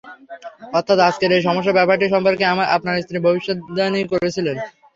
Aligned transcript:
অর্থাৎ 0.73 0.97
আজকের 1.07 1.31
এই 1.33 1.43
সমস্যার 1.47 1.77
ব্যাপারটি 1.77 2.05
সম্পর্কে 2.13 2.43
আপনার 2.75 3.01
স্ত্রী 3.03 3.17
ভবিষ্যদ্বাণী 3.25 4.01
করেছিলেন। 4.11 4.57